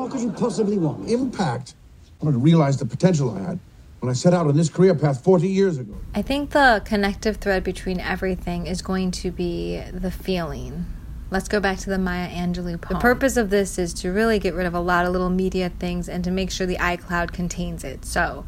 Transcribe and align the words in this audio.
What 0.00 0.12
could 0.12 0.22
you 0.22 0.32
possibly 0.32 0.78
want? 0.78 1.10
Impact. 1.10 1.74
I 2.22 2.24
wanted 2.24 2.38
to 2.38 2.42
realize 2.42 2.78
the 2.78 2.86
potential 2.86 3.36
I 3.36 3.40
had 3.40 3.58
when 3.98 4.08
I 4.08 4.14
set 4.14 4.32
out 4.32 4.46
on 4.46 4.56
this 4.56 4.70
career 4.70 4.94
path 4.94 5.22
40 5.22 5.46
years 5.46 5.76
ago. 5.76 5.94
I 6.14 6.22
think 6.22 6.52
the 6.52 6.80
connective 6.86 7.36
thread 7.36 7.62
between 7.62 8.00
everything 8.00 8.66
is 8.66 8.80
going 8.80 9.10
to 9.10 9.30
be 9.30 9.78
the 9.92 10.10
feeling. 10.10 10.86
Let's 11.30 11.48
go 11.48 11.60
back 11.60 11.80
to 11.80 11.90
the 11.90 11.98
Maya 11.98 12.30
Angelou 12.30 12.80
poem. 12.80 12.94
The 12.94 12.98
purpose 12.98 13.36
of 13.36 13.50
this 13.50 13.78
is 13.78 13.92
to 13.94 14.10
really 14.10 14.38
get 14.38 14.54
rid 14.54 14.64
of 14.64 14.72
a 14.72 14.80
lot 14.80 15.04
of 15.04 15.12
little 15.12 15.28
media 15.28 15.68
things 15.68 16.08
and 16.08 16.24
to 16.24 16.30
make 16.30 16.50
sure 16.50 16.66
the 16.66 16.78
iCloud 16.78 17.32
contains 17.32 17.84
it. 17.84 18.06
So, 18.06 18.46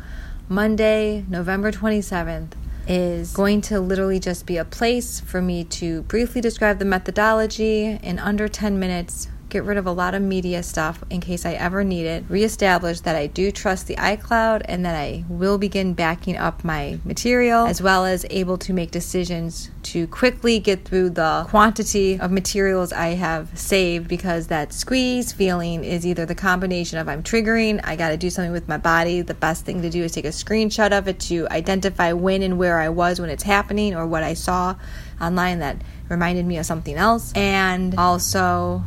Monday, 0.48 1.27
November 1.29 1.71
27th, 1.71 2.53
is 2.89 3.34
going 3.34 3.61
to 3.61 3.79
literally 3.79 4.19
just 4.19 4.46
be 4.46 4.57
a 4.57 4.64
place 4.64 5.21
for 5.21 5.43
me 5.43 5.64
to 5.64 6.00
briefly 6.05 6.41
describe 6.41 6.79
the 6.79 6.87
methodology 6.87 7.98
in 8.03 8.19
under 8.19 8.48
10 8.48 8.79
minutes 8.79 9.29
get 9.53 9.64
rid 9.64 9.77
of 9.77 9.87
a 9.87 9.93
lot 9.93 10.14
of 10.14 10.23
media 10.23 10.62
stuff 10.62 11.05
in 11.11 11.21
case 11.21 11.45
I 11.45 11.53
ever 11.53 11.85
need 11.85 12.07
it, 12.07 12.25
reestablish 12.29 13.00
that 13.00 13.14
I 13.14 13.26
do 13.26 13.53
trust 13.53 13.86
the 13.86 13.96
iCloud 13.96 14.63
and 14.64 14.85
that 14.86 14.96
I 14.96 15.25
will 15.29 15.59
begin 15.59 15.93
backing 15.93 16.39
up 16.39 16.64
my 16.64 16.99
material, 17.04 17.67
as 17.67 17.82
well 17.82 18.07
as 18.07 18.25
able 18.31 18.57
to 18.59 18.73
make 18.73 18.90
decisions 18.90 19.71
to 19.82 20.07
quickly 20.07 20.59
get 20.59 20.86
through 20.86 21.11
the 21.11 21.45
quantity 21.49 22.18
of 22.18 22.31
materials 22.31 22.93
I 22.93 23.09
have 23.09 23.57
saved 23.59 24.09
because 24.09 24.46
that 24.46 24.73
squeeze 24.73 25.32
feeling 25.32 25.84
is 25.84 26.07
either 26.07 26.25
the 26.25 26.34
combination 26.34 26.98
of 26.98 27.09
I'm 27.09 27.23
triggering, 27.23 27.79
I 27.84 27.95
got 27.96 28.09
to 28.09 28.17
do 28.17 28.31
something 28.31 28.53
with 28.53 28.68
my 28.68 28.79
body. 28.79 29.21
The 29.21 29.34
best 29.34 29.67
thing 29.67 29.82
to 29.82 29.90
do 29.90 30.03
is 30.03 30.12
take 30.12 30.25
a 30.25 30.29
screenshot 30.29 30.96
of 30.96 31.09
it 31.09 31.21
to 31.21 31.46
identify 31.50 32.12
when 32.12 32.42
and 32.42 32.59
where 32.59 32.78
I 32.78 32.89
was 32.89 33.20
when 33.20 33.28
it's 33.28 33.42
happening 33.42 33.95
or 33.95 34.06
what 34.06 34.23
I 34.23 34.33
saw 34.33 34.77
online 35.20 35.59
that 35.59 35.77
reminded 36.09 36.47
me 36.47 36.56
of 36.56 36.64
something 36.64 36.97
else. 36.97 37.33
And 37.34 37.95
also, 37.98 38.83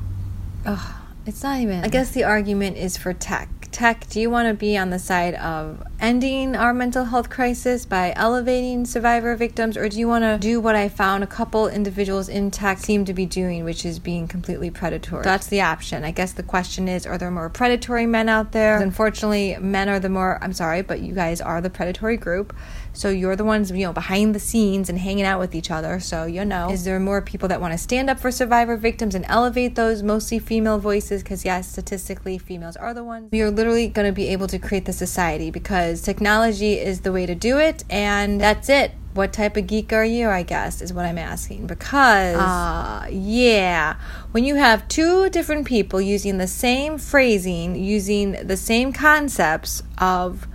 Ugh, 0.66 0.94
it's 1.26 1.44
not 1.44 1.60
even. 1.60 1.84
I 1.84 1.88
guess 1.88 2.12
the 2.12 2.24
argument 2.24 2.78
is 2.78 2.98
for 2.98 3.14
tech. 3.14 3.50
Tech, 3.72 4.08
do 4.10 4.22
you 4.22 4.30
want 4.30 4.48
to 4.48 4.54
be 4.54 4.78
on 4.78 4.90
the 4.90 5.00
side 5.00 5.36
of 5.36 5.84
ending 6.00 6.56
our 6.56 6.74
mental 6.74 7.06
health 7.06 7.30
crisis 7.30 7.86
by 7.86 8.14
elevating 8.16 8.86
survivor 8.86 9.36
victims, 9.36 9.78
or 9.78 9.90
do 9.90 9.98
you 9.98 10.08
want 10.08 10.24
to 10.24 10.38
do 10.38 10.60
what 10.60 10.76
I 10.76 10.90
found 10.90 11.24
a 11.24 11.28
couple 11.28 11.68
individuals 11.68 12.30
in 12.30 12.52
tech 12.52 12.80
seem 12.80 13.06
to 13.06 13.14
be 13.14 13.26
doing, 13.26 13.64
which 13.64 13.86
is 13.86 14.00
being 14.00 14.28
completely 14.28 14.70
predatory? 14.70 15.24
That's 15.24 15.48
the 15.48 15.62
option. 15.62 16.04
I 16.04 16.12
guess 16.12 16.34
the 16.34 16.44
question 16.44 16.88
is 16.88 17.06
are 17.06 17.18
there 17.18 17.32
more 17.32 17.50
predatory 17.50 18.06
men 18.06 18.30
out 18.30 18.52
there? 18.52 18.82
Unfortunately, 18.82 19.58
men 19.60 19.90
are 19.90 20.00
the 20.00 20.10
more, 20.10 20.38
I'm 20.42 20.54
sorry, 20.54 20.82
but 20.82 21.00
you 21.00 21.14
guys 21.14 21.42
are 21.42 21.62
the 21.62 21.70
predatory 21.70 22.18
group. 22.18 22.56
So 22.94 23.10
you're 23.10 23.36
the 23.36 23.44
ones, 23.44 23.72
you 23.72 23.86
know, 23.86 23.94
behind 23.94 24.34
the 24.34 24.40
scenes 24.40 24.90
and 24.90 24.98
hanging 24.98 25.26
out 25.26 25.40
with 25.40 25.54
each 25.54 25.70
other. 25.70 26.00
So 26.00 26.26
you 26.26 26.46
know, 26.46 26.70
is 26.70 26.86
there 26.86 27.00
more 27.00 27.22
people 27.22 27.50
that 27.50 27.60
want 27.60 27.74
to 27.74 27.78
stand 27.78 28.10
up 28.10 28.20
for 28.20 28.32
survivor 28.32 28.78
victims 28.78 29.16
and 29.16 29.26
elevate 29.28 29.76
those 29.76 30.02
mostly 30.02 30.40
female 30.40 30.80
voices? 30.80 31.24
Because 31.24 31.44
yes, 31.44 31.70
statistically, 31.70 32.38
females 32.38 32.76
are 32.76 32.94
the 32.94 33.04
ones. 33.04 33.32
We 33.32 33.42
are 33.42 33.52
literally 33.52 33.88
going 33.88 34.08
to 34.08 34.14
be 34.14 34.28
able 34.30 34.48
to 34.48 34.60
create 34.60 34.86
the 34.86 34.94
society 34.94 35.52
because 35.52 35.95
technology 36.02 36.74
is 36.74 37.02
the 37.02 37.12
way 37.12 37.26
to 37.26 37.36
do 37.36 37.58
it, 37.58 37.84
and 37.90 38.40
that's 38.40 38.70
it 38.70 38.92
what 39.14 39.32
type 39.32 39.56
of 39.56 39.66
geek 39.66 39.94
are 39.94 40.04
you 40.04 40.28
i 40.28 40.44
guess 40.44 40.82
is 40.82 40.92
what 40.92 41.06
i'm 41.06 41.18
asking 41.18 41.66
because 41.66 42.36
uh, 42.36 43.08
yeah 43.10 43.96
when 44.34 44.44
you 44.44 44.56
have 44.56 44.86
two 44.90 45.30
different 45.30 45.66
people 45.66 46.02
using 46.02 46.38
the 46.38 46.48
same 46.48 46.98
phrasing 46.98 47.82
using 47.82 48.34
the 48.46 48.58
same 48.58 48.92
concepts 48.92 49.82
of 50.00 50.46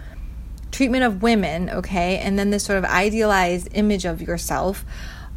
treatment 0.70 1.04
of 1.04 1.22
women, 1.22 1.70
okay, 1.70 2.18
and 2.18 2.38
then 2.38 2.50
this 2.50 2.64
sort 2.64 2.78
of 2.78 2.84
idealized 2.84 3.68
image 3.72 4.04
of 4.04 4.22
yourself. 4.22 4.84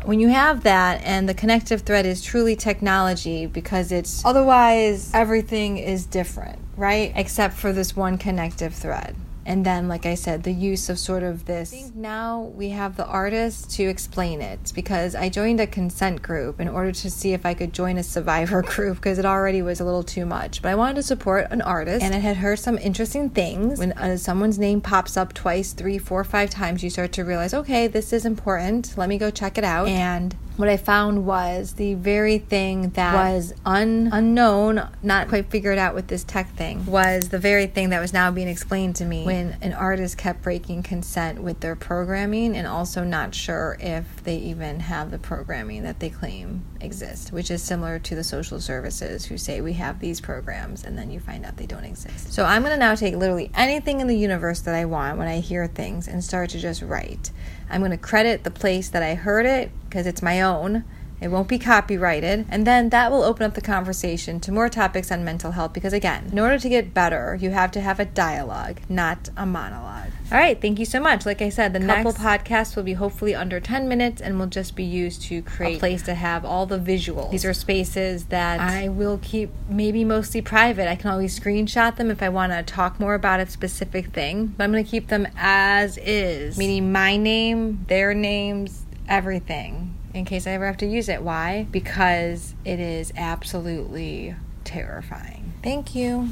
When 0.06 0.20
you 0.20 0.30
have 0.30 0.64
that, 0.64 1.02
and 1.04 1.30
the 1.30 1.34
connective 1.34 1.82
thread 1.82 2.06
is 2.06 2.22
truly 2.22 2.56
technology 2.56 3.46
because 3.46 3.92
it's 3.92 4.24
otherwise 4.26 5.12
everything 5.14 5.78
is 5.78 6.06
different, 6.06 6.60
right? 6.76 7.14
Except 7.16 7.54
for 7.54 7.72
this 7.72 7.96
one 7.96 8.18
connective 8.18 8.74
thread 8.74 9.16
and 9.46 9.66
then 9.66 9.88
like 9.88 10.06
i 10.06 10.16
said 10.16 10.44
the 10.44 10.52
use 10.52 10.90
of 10.90 10.98
sort 11.00 11.24
of 11.24 11.46
this. 11.46 11.74
I 11.74 11.78
think 11.78 11.96
now 11.96 12.42
we 12.56 12.70
have 12.70 12.98
the 12.98 13.06
artist 13.06 13.72
to 13.72 13.84
explain 13.84 14.42
it 14.42 14.72
because 14.76 15.16
i 15.16 15.30
joined 15.30 15.60
a 15.60 15.68
consent 15.68 16.22
group 16.22 16.60
in 16.60 16.68
order 16.68 16.92
to 16.92 17.10
see 17.10 17.34
if 17.34 17.46
i 17.46 17.54
could 17.54 17.74
join 17.74 17.98
a 17.98 18.04
survivor 18.04 18.62
group 18.74 18.98
because 18.98 19.20
it 19.20 19.26
already 19.26 19.62
was 19.62 19.80
a 19.80 19.86
little 19.86 20.04
too 20.04 20.26
much. 20.26 20.62
But 20.62 20.70
i 20.70 20.76
wanted 20.76 20.96
to 20.96 21.04
support 21.04 21.48
an 21.52 21.62
artist. 21.62 22.04
And 22.04 22.14
it 22.14 22.22
had 22.22 22.38
heard 22.38 22.60
some 22.60 22.78
interesting 22.78 23.30
things. 23.30 23.80
When 23.80 23.94
uh, 23.94 24.18
someone's 24.18 24.60
name 24.60 24.82
pops 24.82 25.18
up 25.18 25.34
twice 25.34 25.74
three 25.74 25.98
four 25.98 26.24
five 26.24 26.50
times 26.50 26.84
you 26.84 26.90
start 26.90 27.12
to 27.14 27.24
realize 27.24 27.54
okay 27.54 27.88
this 27.88 28.14
is 28.14 28.26
important. 28.26 28.98
Let 28.98 29.10
me 29.10 29.18
go 29.18 29.30
check 29.30 29.58
it 29.58 29.64
out. 29.64 29.88
And 29.88 30.36
what 30.56 30.70
I 30.70 30.78
found 30.78 31.26
was 31.26 31.74
the 31.74 31.96
very 31.96 32.38
thing 32.38 32.92
that 32.92 33.14
was 33.14 33.54
un- 33.66 34.10
unknown, 34.12 34.88
not 35.02 35.28
quite 35.28 35.48
figured 35.48 35.78
out 35.78 35.96
with 35.96 36.08
this 36.08 36.24
tech 36.24 36.54
thing, 36.56 36.86
was 36.86 37.30
the 37.30 37.40
very 37.40 37.66
thing 37.66 37.90
that 37.90 38.00
was 38.00 38.14
now 38.14 38.30
being 38.30 38.48
explained 38.48 38.96
to 38.98 39.06
me 39.06 39.26
when 39.26 39.58
an 39.62 39.74
artist 39.74 40.18
kept 40.18 40.44
breaking 40.44 40.84
consent 40.84 41.42
with 41.42 41.60
their 41.62 41.76
programming 41.76 42.56
and 42.56 42.68
also 42.68 43.04
not 43.04 43.34
sure 43.34 43.78
if 43.80 44.24
they 44.24 44.38
even 44.38 44.80
have 44.82 45.10
the 45.10 45.18
programming 45.18 45.84
that 45.84 46.00
they 46.00 46.10
claim 46.10 46.64
exists, 46.82 47.32
which 47.32 47.50
is 47.50 47.64
similar 47.64 47.98
to 47.98 48.14
the 48.14 48.24
social 48.24 48.60
services 48.60 49.26
who 49.26 49.38
say 49.38 49.60
we 49.62 49.74
have 49.74 50.00
these 50.00 50.22
programs 50.22 50.84
and 50.84 50.98
then 50.98 51.10
you 51.10 51.20
find 51.20 51.46
out 51.46 51.58
they 51.58 51.66
don't 51.66 51.86
exist. 51.86 52.32
So 52.32 52.46
I'm 52.46 52.62
going 52.62 52.74
to 52.74 52.80
now 52.80 52.94
take 52.94 53.16
literally 53.16 53.50
anything 53.56 54.02
in 54.02 54.08
the 54.08 54.18
universe 54.18 54.60
that 54.62 54.76
I 54.76 54.86
want 54.86 55.18
when 55.18 55.28
I 55.28 55.40
hear 55.40 55.66
things 55.68 56.08
and 56.08 56.24
start 56.24 56.52
to 56.52 56.60
just 56.60 56.82
write. 56.82 57.32
I'm 57.70 57.82
going 57.82 57.92
to 57.92 57.98
credit 57.98 58.44
the 58.44 58.52
place 58.52 58.90
that 58.90 59.04
I 59.04 59.16
heard 59.16 59.46
it 59.46 59.72
because 59.86 60.06
it's 60.06 60.22
my 60.22 60.42
own. 60.42 60.84
It 61.24 61.32
won't 61.32 61.48
be 61.48 61.58
copyrighted. 61.58 62.48
And 62.50 62.68
then 62.68 62.90
that 62.90 63.10
will 63.10 63.24
open 63.24 63.46
up 63.46 63.54
the 63.54 63.62
conversation 63.62 64.42
to 64.42 64.52
more 64.52 64.68
topics 64.68 65.10
on 65.10 65.24
mental 65.24 65.52
health 65.52 65.72
because, 65.72 65.94
again, 65.94 66.28
in 66.34 66.38
order 66.38 66.60
to 66.60 66.68
get 66.68 66.94
better, 66.94 67.38
you 67.40 67.52
have 67.52 67.72
to 67.72 67.80
have 67.80 67.98
a 67.98 68.04
dialogue, 68.04 68.82
not 68.90 69.30
a 69.38 69.46
monologue. 69.46 70.12
All 70.34 70.38
right, 70.38 70.60
thank 70.60 70.80
you 70.80 70.86
so 70.86 71.00
much. 71.00 71.26
Like 71.26 71.42
I 71.42 71.48
said, 71.48 71.72
the 71.72 71.80
couple 71.80 72.12
next 72.12 72.18
podcast 72.18 72.76
will 72.76 72.84
be 72.84 72.92
hopefully 72.94 73.34
under 73.34 73.62
10 73.62 73.88
minutes 73.88 74.22
and 74.22 74.38
will 74.38 74.48
just 74.48 74.76
be 74.76 74.84
used 74.84 75.22
to 75.24 75.42
create 75.44 75.78
a 75.78 75.80
place 75.80 76.02
to 76.04 76.14
have 76.14 76.44
all 76.44 76.66
the 76.66 76.78
visuals. 76.78 77.32
These 77.32 77.46
are 77.46 77.54
spaces 77.54 78.26
that 78.26 78.60
I 78.60 78.90
will 78.90 79.18
keep 79.22 79.50
maybe 79.70 80.04
mostly 80.04 80.42
private. 80.42 80.90
I 80.90 80.96
can 80.96 81.10
always 81.10 81.40
screenshot 81.40 81.96
them 81.96 82.12
if 82.12 82.22
I 82.22 82.28
want 82.28 82.52
to 82.52 82.64
talk 82.64 83.00
more 83.00 83.14
about 83.14 83.40
a 83.40 83.48
specific 83.48 84.08
thing, 84.08 84.48
but 84.58 84.66
I'm 84.66 84.74
going 84.74 84.84
to 84.84 84.92
keep 84.92 85.08
them 85.08 85.26
as 85.38 85.98
is, 86.00 86.58
meaning 86.58 86.92
my 86.92 87.16
name, 87.16 87.86
their 87.88 88.14
names, 88.14 88.86
everything 89.08 89.93
in 90.14 90.26
case 90.26 90.48
I 90.48 90.52
ever 90.52 90.66
have 90.66 90.78
to 90.78 90.86
use 90.86 91.10
it. 91.10 91.24
Why? 91.24 91.68
Because 91.72 92.54
it 92.66 92.80
is 92.80 93.12
absolutely 93.16 94.36
terrifying. 94.64 95.54
Thank 95.64 95.96
you. 95.96 96.30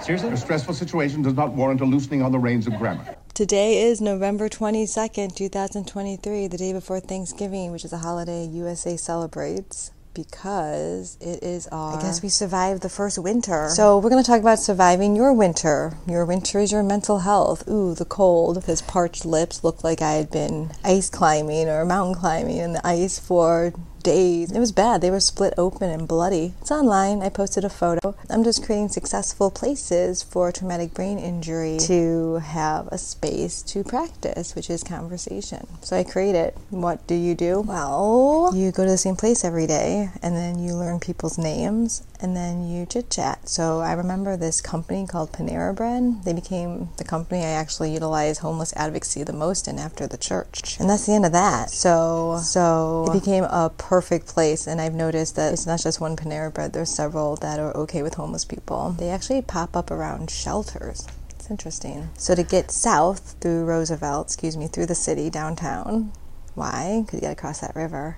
Seriously? 0.00 0.30
A 0.30 0.36
stressful 0.36 0.74
situation 0.74 1.22
does 1.22 1.34
not 1.34 1.52
warrant 1.54 1.80
a 1.80 1.84
loosening 1.84 2.22
on 2.22 2.32
the 2.32 2.38
reins 2.38 2.66
of 2.66 2.74
grammar. 2.74 3.16
Today 3.34 3.82
is 3.82 4.00
November 4.00 4.48
22nd, 4.48 5.34
2023, 5.34 6.46
the 6.46 6.58
day 6.58 6.72
before 6.72 7.00
Thanksgiving, 7.00 7.72
which 7.72 7.84
is 7.84 7.92
a 7.92 7.98
holiday 7.98 8.44
USA 8.46 8.96
celebrates 8.96 9.90
because 10.14 11.16
it 11.20 11.42
is 11.42 11.66
our. 11.68 11.98
I 11.98 12.02
guess 12.02 12.22
we 12.22 12.28
survived 12.28 12.82
the 12.82 12.88
first 12.88 13.18
winter. 13.18 13.68
So 13.70 13.98
we're 13.98 14.10
going 14.10 14.22
to 14.22 14.26
talk 14.30 14.40
about 14.40 14.58
surviving 14.58 15.16
your 15.16 15.32
winter. 15.32 15.96
Your 16.06 16.24
winter 16.24 16.60
is 16.60 16.72
your 16.72 16.82
mental 16.82 17.20
health. 17.20 17.68
Ooh, 17.68 17.94
the 17.94 18.04
cold. 18.04 18.64
His 18.64 18.82
parched 18.82 19.24
lips 19.24 19.64
looked 19.64 19.84
like 19.84 20.02
I 20.02 20.12
had 20.12 20.30
been 20.30 20.72
ice 20.84 21.08
climbing 21.10 21.68
or 21.68 21.84
mountain 21.84 22.14
climbing 22.14 22.56
in 22.56 22.72
the 22.74 22.86
ice 22.86 23.18
for 23.18 23.72
days. 24.02 24.50
It 24.52 24.58
was 24.58 24.72
bad. 24.72 25.00
They 25.00 25.10
were 25.10 25.20
split 25.20 25.54
open 25.56 25.90
and 25.90 26.08
bloody. 26.08 26.54
It's 26.60 26.70
online. 26.70 27.22
I 27.22 27.28
posted 27.28 27.64
a 27.64 27.68
photo. 27.68 28.14
I'm 28.28 28.44
just 28.44 28.64
creating 28.64 28.88
successful 28.88 29.50
places 29.50 30.22
for 30.22 30.50
traumatic 30.52 30.94
brain 30.94 31.18
injury 31.18 31.78
to 31.82 32.36
have 32.36 32.88
a 32.88 32.98
space 32.98 33.62
to 33.62 33.84
practice, 33.84 34.54
which 34.54 34.70
is 34.70 34.82
conversation. 34.82 35.66
So 35.82 35.96
I 35.96 36.04
create 36.04 36.34
it. 36.34 36.56
What 36.70 37.06
do 37.06 37.14
you 37.14 37.34
do? 37.34 37.60
Well, 37.60 38.50
you 38.54 38.72
go 38.72 38.84
to 38.84 38.90
the 38.90 38.98
same 38.98 39.16
place 39.16 39.44
every 39.44 39.66
day 39.66 40.10
and 40.22 40.36
then 40.36 40.58
you 40.58 40.74
learn 40.74 41.00
people's 41.00 41.38
names 41.38 42.02
and 42.20 42.36
then 42.36 42.64
you 42.68 42.86
chit 42.86 43.10
chat. 43.10 43.48
So 43.48 43.80
I 43.80 43.92
remember 43.92 44.36
this 44.36 44.60
company 44.60 45.06
called 45.06 45.32
Panera 45.32 45.74
Bread. 45.74 46.24
They 46.24 46.32
became 46.32 46.90
the 46.96 47.04
company 47.04 47.40
I 47.40 47.50
actually 47.50 47.92
utilize 47.92 48.38
homeless 48.38 48.72
advocacy 48.76 49.24
the 49.24 49.32
most 49.32 49.66
in 49.66 49.78
after 49.78 50.06
the 50.06 50.16
church. 50.16 50.78
And 50.78 50.88
that's 50.88 51.06
the 51.06 51.14
end 51.14 51.26
of 51.26 51.32
that. 51.32 51.70
So 51.70 52.40
so 52.42 53.06
it 53.08 53.12
became 53.12 53.44
a 53.44 53.70
perfect 53.92 54.26
place 54.26 54.66
and 54.66 54.80
I've 54.80 54.94
noticed 54.94 55.36
that 55.36 55.52
it's 55.52 55.66
not 55.66 55.82
just 55.82 56.00
one 56.00 56.16
Panera 56.16 56.50
Bread, 56.50 56.72
there's 56.72 56.88
several 56.88 57.36
that 57.36 57.60
are 57.60 57.76
okay 57.76 58.02
with 58.02 58.14
homeless 58.14 58.42
people. 58.42 58.96
They 58.98 59.10
actually 59.10 59.42
pop 59.42 59.76
up 59.76 59.90
around 59.90 60.30
shelters. 60.30 61.06
It's 61.28 61.50
interesting. 61.50 62.08
So 62.16 62.34
to 62.34 62.42
get 62.42 62.70
south 62.70 63.36
through 63.42 63.66
Roosevelt, 63.66 64.28
excuse 64.28 64.56
me, 64.56 64.66
through 64.66 64.86
the 64.86 64.94
city 64.94 65.28
downtown, 65.28 66.10
why? 66.54 67.02
Because 67.04 67.20
you 67.20 67.20
got 67.20 67.36
to 67.36 67.40
cross 67.42 67.60
that 67.60 67.76
river. 67.76 68.16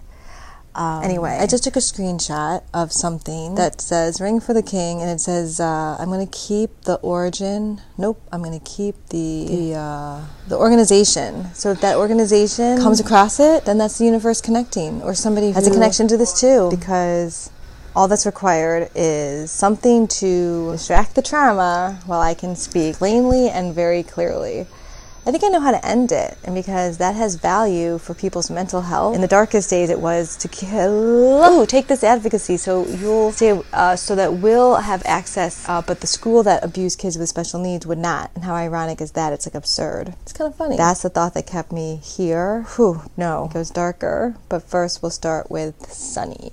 Um, 0.76 1.04
anyway, 1.04 1.38
I 1.40 1.46
just 1.46 1.62
took 1.62 1.76
a 1.76 1.80
screenshot 1.80 2.62
of 2.72 2.92
something 2.92 3.54
that 3.54 3.80
says 3.80 4.20
"Ring 4.20 4.40
for 4.40 4.52
the 4.52 4.62
King," 4.62 5.00
and 5.00 5.08
it 5.08 5.20
says 5.20 5.60
uh, 5.60 5.96
I'm 6.00 6.08
going 6.08 6.26
to 6.26 6.32
keep 6.36 6.70
the 6.82 6.96
origin. 6.96 7.80
Nope, 7.96 8.20
I'm 8.32 8.42
going 8.42 8.58
to 8.58 8.64
keep 8.64 8.96
the 9.10 9.46
the, 9.46 9.74
uh, 9.78 10.20
the 10.48 10.56
organization. 10.56 11.54
So 11.54 11.70
if 11.70 11.80
that 11.80 11.96
organization 11.96 12.78
comes 12.78 12.98
across 12.98 13.38
it, 13.38 13.66
then 13.66 13.78
that's 13.78 13.98
the 13.98 14.04
universe 14.04 14.40
connecting, 14.40 15.00
or 15.02 15.14
somebody 15.14 15.52
has 15.52 15.66
a 15.68 15.70
connection 15.70 16.08
to 16.08 16.16
this 16.16 16.38
too, 16.40 16.70
because 16.70 17.50
All 17.96 18.08
that's 18.08 18.26
required 18.26 18.90
is 18.96 19.52
something 19.52 20.08
to 20.08 20.72
distract 20.72 21.14
the 21.14 21.22
trauma 21.22 22.00
while 22.06 22.20
I 22.20 22.34
can 22.34 22.56
speak 22.56 22.96
plainly 22.96 23.48
and 23.48 23.72
very 23.72 24.02
clearly. 24.02 24.66
I 25.26 25.30
think 25.30 25.42
I 25.42 25.48
know 25.48 25.60
how 25.60 25.70
to 25.70 25.82
end 25.86 26.12
it, 26.12 26.36
and 26.44 26.54
because 26.54 26.98
that 26.98 27.14
has 27.14 27.36
value 27.36 27.96
for 27.96 28.12
people's 28.12 28.50
mental 28.50 28.82
health. 28.82 29.14
In 29.14 29.22
the 29.22 29.26
darkest 29.26 29.70
days, 29.70 29.88
it 29.88 29.98
was 29.98 30.36
to 30.36 30.48
kill. 30.48 31.40
Oh, 31.42 31.64
take 31.64 31.86
this 31.86 32.04
advocacy, 32.04 32.58
so 32.58 32.86
you'll 32.86 33.32
say, 33.32 33.58
uh, 33.72 33.96
so 33.96 34.14
that 34.16 34.34
we'll 34.34 34.76
have 34.76 35.02
access, 35.06 35.66
uh, 35.66 35.80
but 35.80 36.02
the 36.02 36.06
school 36.06 36.42
that 36.42 36.62
abused 36.62 36.98
kids 36.98 37.16
with 37.16 37.30
special 37.30 37.58
needs 37.58 37.86
would 37.86 37.96
not. 37.96 38.32
And 38.34 38.44
how 38.44 38.54
ironic 38.54 39.00
is 39.00 39.12
that? 39.12 39.32
It's 39.32 39.46
like 39.46 39.54
absurd. 39.54 40.14
It's 40.22 40.34
kind 40.34 40.52
of 40.52 40.56
funny. 40.56 40.76
That's 40.76 41.00
the 41.00 41.08
thought 41.08 41.32
that 41.32 41.46
kept 41.46 41.72
me 41.72 41.96
here. 41.96 42.66
Whew, 42.76 43.00
no, 43.16 43.46
it 43.46 43.54
goes 43.54 43.70
darker. 43.70 44.36
But 44.50 44.62
first, 44.62 45.00
we'll 45.00 45.10
start 45.10 45.50
with 45.50 45.90
Sunny. 45.90 46.52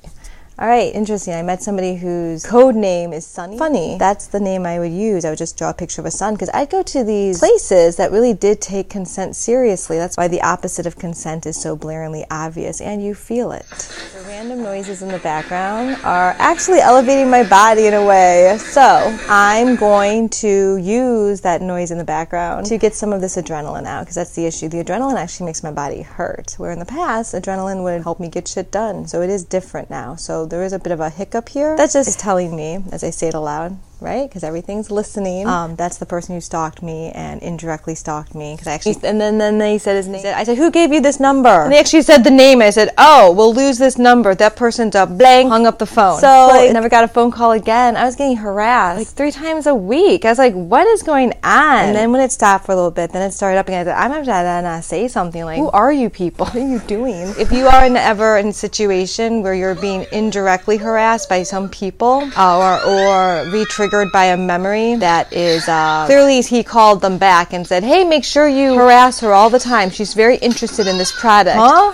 All 0.61 0.67
right, 0.67 0.93
interesting. 0.93 1.33
I 1.33 1.41
met 1.41 1.63
somebody 1.63 1.95
whose 1.95 2.45
code 2.45 2.75
name 2.75 3.13
is 3.13 3.25
Sunny. 3.25 3.57
Funny. 3.57 3.97
That's 3.97 4.27
the 4.27 4.39
name 4.39 4.67
I 4.67 4.77
would 4.77 4.91
use. 4.91 5.25
I 5.25 5.31
would 5.31 5.39
just 5.39 5.57
draw 5.57 5.71
a 5.71 5.73
picture 5.73 6.01
of 6.01 6.05
a 6.05 6.11
sun 6.11 6.35
because 6.35 6.51
I'd 6.53 6.69
go 6.69 6.83
to 6.83 7.03
these 7.03 7.39
places 7.39 7.95
that 7.95 8.11
really 8.11 8.35
did 8.35 8.61
take 8.61 8.87
consent 8.87 9.35
seriously. 9.35 9.97
That's 9.97 10.17
why 10.17 10.27
the 10.27 10.39
opposite 10.43 10.85
of 10.85 10.97
consent 10.97 11.47
is 11.47 11.59
so 11.59 11.75
blaringly 11.75 12.27
obvious 12.29 12.79
and 12.79 13.03
you 13.03 13.15
feel 13.15 13.51
it. 13.51 13.67
The 13.69 14.23
random 14.27 14.61
noises 14.61 15.01
in 15.01 15.07
the 15.07 15.17
background 15.17 15.97
are 16.03 16.35
actually 16.37 16.79
elevating 16.79 17.31
my 17.31 17.41
body 17.41 17.87
in 17.87 17.95
a 17.95 18.05
way. 18.05 18.55
So 18.59 19.17
I'm 19.27 19.75
going 19.75 20.29
to 20.29 20.77
use 20.77 21.41
that 21.41 21.63
noise 21.63 21.89
in 21.89 21.97
the 21.97 22.03
background 22.03 22.67
to 22.67 22.77
get 22.77 22.93
some 22.93 23.13
of 23.13 23.19
this 23.19 23.35
adrenaline 23.35 23.87
out 23.87 24.01
because 24.01 24.13
that's 24.13 24.35
the 24.35 24.45
issue. 24.45 24.69
The 24.69 24.83
adrenaline 24.83 25.17
actually 25.17 25.47
makes 25.47 25.63
my 25.63 25.71
body 25.71 26.03
hurt, 26.03 26.53
where 26.59 26.69
in 26.69 26.77
the 26.77 26.85
past, 26.85 27.33
adrenaline 27.33 27.81
would 27.81 28.03
help 28.03 28.19
me 28.19 28.29
get 28.29 28.47
shit 28.47 28.71
done. 28.71 29.07
So 29.07 29.23
it 29.23 29.31
is 29.31 29.43
different 29.43 29.89
now. 29.89 30.13
So 30.13 30.50
there 30.51 30.63
is 30.63 30.73
a 30.73 30.79
bit 30.79 30.91
of 30.91 30.99
a 30.99 31.09
hiccup 31.09 31.47
here. 31.47 31.77
That 31.77 31.91
just 31.91 32.09
is 32.09 32.15
telling 32.17 32.55
me, 32.55 32.83
as 32.91 33.03
I 33.03 33.09
say 33.09 33.29
it 33.29 33.33
aloud, 33.33 33.79
right? 34.01 34.27
Because 34.27 34.43
everything's 34.43 34.91
listening. 34.91 35.47
Um, 35.47 35.75
that's 35.75 35.97
the 35.97 36.05
person 36.05 36.35
who 36.35 36.41
stalked 36.41 36.81
me 36.81 37.11
and 37.13 37.41
indirectly 37.41 37.95
stalked 37.95 38.35
me. 38.35 38.53
Because 38.53 38.67
I 38.67 38.73
actually, 38.73 38.95
and 39.03 39.21
then 39.21 39.37
then 39.37 39.57
they 39.59 39.77
said 39.77 39.95
his 39.95 40.07
name. 40.07 40.25
I 40.25 40.43
said, 40.43 40.57
"Who 40.57 40.71
gave 40.71 40.91
you 40.91 41.01
this 41.01 41.19
number?" 41.19 41.63
And 41.63 41.71
they 41.71 41.79
actually 41.79 42.01
said 42.01 42.23
the 42.23 42.31
name. 42.31 42.61
I 42.61 42.71
said, 42.71 42.89
"Oh, 42.97 43.31
we'll 43.31 43.53
lose 43.53 43.77
this 43.77 43.97
number." 43.97 44.33
That 44.35 44.55
person's 44.55 44.95
a 44.95 45.05
blank. 45.05 45.49
Hung 45.49 45.65
up 45.65 45.77
the 45.79 45.85
phone. 45.85 46.19
So 46.19 46.27
I 46.27 46.71
never 46.71 46.89
got 46.89 47.03
a 47.03 47.07
phone 47.07 47.31
call 47.31 47.51
again. 47.51 47.95
I 47.95 48.05
was 48.05 48.15
getting 48.15 48.37
harassed 48.37 48.99
like 48.99 49.07
three 49.07 49.31
times 49.31 49.67
a 49.67 49.75
week. 49.75 50.25
I 50.25 50.29
was 50.29 50.39
like, 50.39 50.53
"What 50.53 50.87
is 50.87 51.03
going 51.03 51.33
on?" 51.43 51.79
And 51.85 51.95
then 51.95 52.11
when 52.11 52.21
it 52.21 52.31
stopped 52.31 52.65
for 52.65 52.71
a 52.71 52.75
little 52.75 52.91
bit, 52.91 53.11
then 53.11 53.21
it 53.21 53.33
started 53.33 53.59
up 53.59 53.67
again. 53.67 53.81
I 53.81 53.91
said, 53.91 53.97
"I'm 53.97 54.11
gonna 54.11 54.77
to 54.77 54.81
say 54.83 55.07
something 55.07 55.45
like, 55.45 55.59
who 55.59 55.69
are 55.69 55.91
you 55.91 56.09
people? 56.09 56.47
What 56.47 56.55
are 56.55 56.67
you 56.67 56.79
doing?" 56.79 57.33
if 57.37 57.51
you 57.51 57.67
are 57.67 57.85
in, 57.85 57.95
ever 57.95 58.37
in 58.37 58.47
a 58.47 58.53
situation 58.53 59.43
where 59.43 59.53
you're 59.53 59.75
being 59.75 60.05
indirectly 60.11 60.77
harassed 60.77 61.29
by 61.29 61.43
some 61.43 61.69
people 61.69 62.29
uh, 62.35 62.57
or 62.57 62.73
or 62.91 63.45
re-triggered 63.91 64.11
by 64.11 64.25
a 64.25 64.37
memory 64.37 64.95
that 64.95 65.31
is 65.33 65.67
uh, 65.67 66.05
clearly 66.07 66.41
he 66.41 66.63
called 66.63 67.01
them 67.01 67.17
back 67.17 67.53
and 67.53 67.65
said, 67.65 67.83
"Hey, 67.83 68.03
make 68.03 68.23
sure 68.23 68.47
you 68.47 68.75
harass 68.75 69.19
her 69.19 69.33
all 69.33 69.49
the 69.49 69.59
time. 69.59 69.89
She's 69.89 70.13
very 70.13 70.37
interested 70.37 70.87
in 70.87 70.97
this 70.97 71.11
product." 71.11 71.57
Huh? 71.57 71.93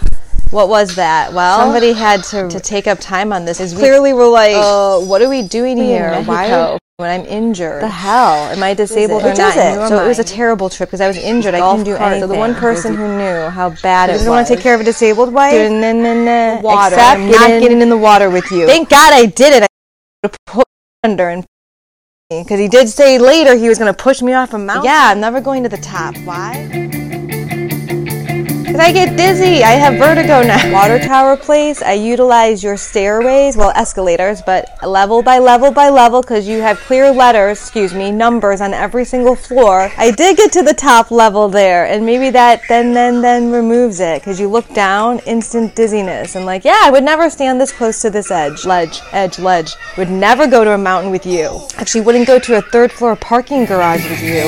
What 0.52 0.70
was 0.70 0.96
that? 0.96 1.34
Well, 1.34 1.60
somebody 1.60 1.94
had 2.08 2.24
to, 2.26 2.48
to 2.50 2.60
take 2.60 2.88
up 2.88 3.00
time 3.00 3.34
on 3.34 3.46
this. 3.46 3.60
Is 3.60 3.74
clearly 3.74 4.14
we're 4.14 4.30
like, 4.30 4.56
uh, 4.56 5.00
what 5.00 5.22
are 5.22 5.30
we 5.30 5.42
doing 5.42 5.78
here? 5.78 6.22
Why? 6.24 6.78
When 7.00 7.12
I'm 7.12 7.28
injured, 7.28 7.84
the 7.84 7.88
hell 7.90 8.52
am 8.52 8.64
I 8.64 8.74
disabled 8.74 9.22
or 9.22 9.36
not? 9.36 9.56
It? 9.56 9.88
So 9.88 10.04
it 10.04 10.08
was 10.08 10.18
a 10.18 10.24
terrible 10.24 10.68
trip 10.68 10.90
because 10.90 11.00
I 11.00 11.08
was 11.08 11.16
injured. 11.16 11.54
I 11.54 11.60
couldn't 11.60 11.86
do 11.86 11.94
anything. 11.96 12.22
So 12.22 12.28
the 12.28 12.34
one 12.34 12.56
person 12.56 12.96
who 12.96 13.16
knew 13.16 13.50
how 13.52 13.70
bad 13.84 14.10
it 14.10 14.14
was, 14.14 14.22
didn't 14.22 14.32
want 14.32 14.48
to 14.48 14.56
take 14.56 14.64
care 14.64 14.74
of 14.74 14.82
a 14.82 14.84
disabled 14.84 15.32
wife. 15.32 15.54
Water. 16.64 16.96
Except 16.96 17.20
I'm 17.20 17.30
not 17.30 17.50
getting 17.62 17.84
in 17.84 17.90
the 17.90 17.98
water 17.98 18.32
with 18.32 18.50
you. 18.50 18.66
Thank 18.66 18.90
God 18.90 19.14
I 19.14 19.28
did 19.28 19.62
it. 19.62 19.70
I 20.24 20.30
put 20.48 20.66
under 21.04 21.30
and 21.30 21.46
because 22.30 22.60
he 22.60 22.68
did 22.68 22.90
say 22.90 23.18
later 23.18 23.56
he 23.56 23.70
was 23.70 23.78
going 23.78 23.94
to 23.94 24.04
push 24.04 24.22
me 24.22 24.34
off 24.34 24.54
a 24.54 24.58
mountain. 24.58 24.84
Yeah, 24.84 25.12
I'm 25.12 25.20
never 25.22 25.40
going 25.40 25.64
to 25.64 25.70
the 25.70 25.78
top. 25.78 26.14
Why? 26.26 27.07
Because 28.78 28.90
I 28.90 28.94
get 28.94 29.18
dizzy. 29.18 29.64
I 29.64 29.72
have 29.72 29.96
vertigo 29.96 30.44
now. 30.44 30.72
Water 30.72 31.00
tower 31.00 31.36
place, 31.36 31.82
I 31.82 31.94
utilize 31.94 32.64
your 32.64 32.78
stairways, 32.78 33.58
well, 33.58 33.72
escalators, 33.72 34.44
but 34.44 34.70
level 34.86 35.24
by 35.24 35.40
level 35.40 35.72
by 35.72 35.90
level, 35.90 36.22
because 36.22 36.48
you 36.48 36.62
have 36.62 36.78
clear 36.82 37.12
letters, 37.12 37.60
excuse 37.60 37.96
me, 37.96 38.12
numbers 38.12 38.62
on 38.62 38.76
every 38.76 39.04
single 39.04 39.36
floor. 39.36 39.92
I 39.98 40.12
did 40.12 40.38
get 40.38 40.52
to 40.52 40.62
the 40.62 40.76
top 40.76 41.10
level 41.10 41.50
there, 41.50 41.88
and 41.88 42.06
maybe 42.06 42.30
that 42.30 42.62
then, 42.70 42.94
then, 42.94 43.20
then 43.20 43.52
removes 43.52 44.00
it, 44.00 44.22
because 44.22 44.40
you 44.40 44.48
look 44.48 44.72
down, 44.76 45.22
instant 45.26 45.76
dizziness. 45.76 46.36
And 46.36 46.46
like, 46.46 46.64
yeah, 46.64 46.82
I 46.84 46.92
would 46.92 47.04
never 47.04 47.32
stand 47.32 47.60
this 47.60 47.72
close 47.72 48.00
to 48.04 48.12
this 48.12 48.30
edge, 48.30 48.64
ledge, 48.64 49.02
edge, 49.12 49.40
ledge. 49.40 49.74
Would 49.98 50.12
never 50.12 50.46
go 50.46 50.64
to 50.64 50.74
a 50.74 50.78
mountain 50.78 51.10
with 51.10 51.26
you. 51.26 51.62
Actually, 51.78 52.02
wouldn't 52.02 52.28
go 52.28 52.38
to 52.38 52.58
a 52.58 52.62
third 52.62 52.92
floor 52.92 53.16
parking 53.16 53.66
garage 53.66 54.08
with 54.08 54.22
you. 54.22 54.44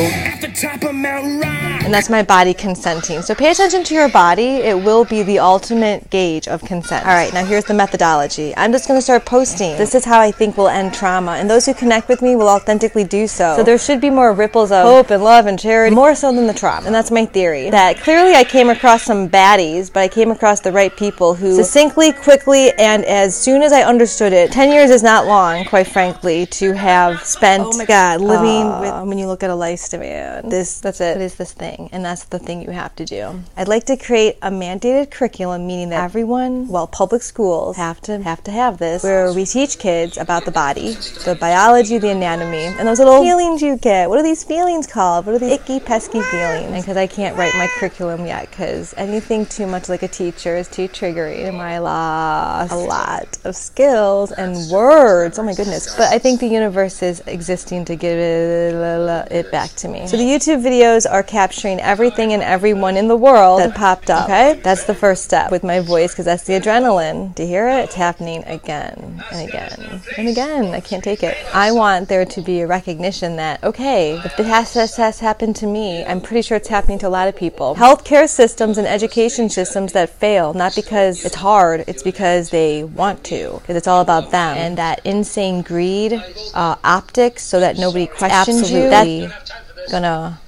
And 1.89 1.93
that's 1.95 2.09
my 2.09 2.21
body 2.21 2.53
consenting. 2.53 3.23
So 3.23 3.33
pay 3.33 3.49
attention 3.49 3.83
to 3.85 3.95
your 3.95 4.09
body, 4.09 4.18
it 4.19 4.83
will 4.83 5.05
be 5.05 5.23
the 5.23 5.39
ultimate 5.39 6.09
gauge 6.09 6.49
of 6.49 6.61
consent. 6.61 7.05
All 7.05 7.13
right, 7.13 7.33
now 7.33 7.45
here's 7.45 7.63
the 7.63 7.73
methodology. 7.73 8.53
I'm 8.57 8.73
just 8.73 8.85
going 8.85 8.97
to 8.97 9.01
start 9.01 9.25
posting. 9.25 9.77
This 9.77 9.95
is 9.95 10.03
how 10.03 10.19
I 10.19 10.29
think 10.29 10.57
will 10.57 10.67
end 10.67 10.93
trauma, 10.93 11.33
and 11.33 11.49
those 11.49 11.65
who 11.65 11.73
connect 11.73 12.09
with 12.09 12.21
me 12.21 12.35
will 12.35 12.49
authentically 12.49 13.05
do 13.05 13.27
so. 13.27 13.55
So 13.55 13.63
there 13.63 13.77
should 13.77 14.01
be 14.01 14.09
more 14.09 14.33
ripples 14.33 14.73
of 14.73 14.83
hope 14.83 15.09
and 15.11 15.23
love 15.23 15.45
and 15.45 15.57
charity, 15.57 15.95
more 15.95 16.15
so 16.15 16.33
than 16.33 16.47
the 16.47 16.53
trauma. 16.53 16.85
And 16.85 16.93
that's 16.93 17.11
my 17.11 17.25
theory. 17.25 17.69
That 17.69 17.99
clearly 17.99 18.33
I 18.33 18.43
came 18.43 18.69
across 18.69 19.03
some 19.03 19.29
baddies, 19.29 19.91
but 19.91 20.01
I 20.01 20.09
came 20.09 20.31
across 20.31 20.59
the 20.59 20.73
right 20.73 20.95
people 20.97 21.33
who 21.33 21.55
succinctly, 21.55 22.11
quickly, 22.11 22.73
and 22.77 23.05
as 23.05 23.37
soon 23.37 23.61
as 23.61 23.71
I 23.71 23.83
understood 23.83 24.33
it, 24.33 24.51
10 24.51 24.73
years 24.73 24.89
is 24.89 25.01
not 25.01 25.27
long, 25.27 25.63
quite 25.63 25.87
frankly, 25.87 26.45
to 26.47 26.73
have 26.73 27.23
spent, 27.23 27.63
oh 27.65 27.77
my 27.77 27.85
God, 27.85 28.19
living 28.19 28.67
uh, 28.67 28.81
with, 28.81 29.07
when 29.07 29.17
you 29.17 29.27
look 29.27 29.43
at 29.43 29.49
a 29.49 29.53
lifespan. 29.53 30.49
This, 30.49 30.81
that's 30.81 30.99
it. 30.99 31.15
It 31.15 31.23
is 31.23 31.35
this 31.35 31.53
thing, 31.53 31.87
and 31.93 32.03
that's 32.03 32.25
the 32.25 32.39
thing 32.39 32.61
you 32.61 32.71
have 32.71 32.93
to 32.97 33.05
do. 33.05 33.41
I'd 33.55 33.69
like 33.69 33.85
to 33.85 33.95
create 34.09 34.37
a 34.41 34.49
mandated 34.49 35.11
curriculum, 35.11 35.67
meaning 35.67 35.89
that 35.89 36.03
everyone, 36.03 36.67
well, 36.67 36.87
public 36.87 37.21
schools 37.21 37.77
have 37.77 38.01
to 38.01 38.19
have 38.23 38.43
to 38.43 38.49
have 38.49 38.79
this, 38.79 39.03
where 39.03 39.31
we 39.31 39.45
teach 39.45 39.77
kids 39.77 40.17
about 40.17 40.45
the 40.45 40.51
body, 40.51 40.93
the 41.25 41.37
biology, 41.39 41.99
the 41.99 42.09
anatomy, 42.09 42.65
and 42.65 42.87
those 42.87 42.97
little 42.97 43.21
feelings 43.21 43.61
you 43.61 43.77
get. 43.77 44.09
What 44.09 44.17
are 44.17 44.23
these 44.23 44.43
feelings 44.43 44.87
called? 44.87 45.27
What 45.27 45.35
are 45.35 45.37
these 45.37 45.51
icky, 45.51 45.79
pesky 45.79 46.21
feelings? 46.21 46.65
And 46.65 46.81
because 46.81 46.97
I 46.97 47.05
can't 47.05 47.37
write 47.37 47.53
my 47.53 47.67
curriculum 47.77 48.25
yet, 48.25 48.49
because 48.49 48.95
anything 48.97 49.45
too 49.45 49.67
much 49.67 49.89
like 49.89 50.01
a 50.01 50.07
teacher 50.07 50.57
is 50.57 50.67
too 50.67 50.87
triggering, 50.87 51.47
and 51.47 51.61
I 51.61 51.77
lost 51.77 52.71
a 52.71 52.77
lot 52.77 53.37
of 53.43 53.55
skills 53.55 54.31
and 54.31 54.55
words. 54.71 55.37
Oh 55.37 55.43
my 55.43 55.53
goodness! 55.53 55.95
But 55.95 56.11
I 56.11 56.17
think 56.17 56.39
the 56.39 56.47
universe 56.47 57.03
is 57.03 57.21
existing 57.27 57.85
to 57.85 57.95
give 57.95 58.17
it 58.17 59.51
back 59.51 59.69
to 59.75 59.87
me. 59.87 60.07
So 60.07 60.17
the 60.17 60.23
YouTube 60.23 60.63
videos 60.63 61.05
are 61.07 61.21
capturing 61.21 61.79
everything 61.79 62.33
and 62.33 62.41
everyone 62.41 62.97
in 62.97 63.07
the 63.07 63.15
world 63.15 63.59
that 63.59 63.75
up. 64.09 64.25
Okay, 64.25 64.59
that's 64.63 64.83
the 64.85 64.93
first 64.93 65.23
step 65.23 65.49
with 65.49 65.63
my 65.63 65.79
voice 65.79 66.11
because 66.11 66.25
that's 66.25 66.43
the 66.43 66.53
adrenaline. 66.53 67.33
Do 67.33 67.43
you 67.43 67.49
hear 67.49 67.67
it? 67.67 67.85
It's 67.85 67.95
happening 67.95 68.43
again 68.45 69.23
and 69.31 69.49
again 69.49 70.01
and 70.17 70.27
again. 70.27 70.65
I 70.73 70.79
can't 70.79 71.03
take 71.03 71.23
it. 71.23 71.35
I 71.53 71.71
want 71.71 72.07
there 72.07 72.25
to 72.25 72.41
be 72.41 72.61
a 72.61 72.67
recognition 72.67 73.37
that, 73.37 73.63
okay, 73.63 74.13
if 74.23 74.37
this 74.37 74.47
has, 74.47 74.73
has, 74.75 74.95
has 74.97 75.19
happened 75.19 75.55
to 75.57 75.67
me, 75.67 76.03
I'm 76.05 76.21
pretty 76.21 76.43
sure 76.43 76.57
it's 76.57 76.67
happening 76.67 76.99
to 76.99 77.07
a 77.07 77.09
lot 77.09 77.27
of 77.27 77.35
people. 77.35 77.75
Healthcare 77.75 78.29
systems 78.29 78.77
and 78.77 78.85
education 78.85 79.49
systems 79.49 79.93
that 79.93 80.09
fail, 80.09 80.53
not 80.53 80.75
because 80.75 81.25
it's 81.25 81.35
hard, 81.35 81.83
it's 81.87 82.03
because 82.03 82.51
they 82.51 82.83
want 82.83 83.23
to, 83.25 83.57
because 83.61 83.75
it's 83.75 83.87
all 83.87 84.01
about 84.01 84.31
them. 84.31 84.57
And 84.57 84.77
that 84.77 85.01
insane 85.05 85.61
greed, 85.61 86.13
uh, 86.53 86.75
optics, 86.83 87.43
so 87.43 87.59
that 87.59 87.77
nobody 87.77 88.05
questions 88.05 88.61
Absolutely. 88.61 89.21
you. 89.21 89.27
That's 89.27 89.91
gonna 89.91 90.39